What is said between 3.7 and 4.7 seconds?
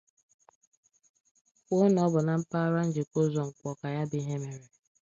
ka ya bụ ihe mere